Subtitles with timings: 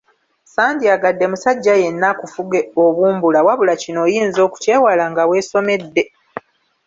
[0.45, 6.03] Ssandyagadde musajja yenna akufuge obumbula wabula kino oyinza okukyewala nga weesomedde.